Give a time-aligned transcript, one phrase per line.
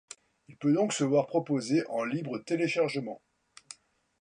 [0.47, 3.21] Il peut donc se voir proposé en libre téléchargement.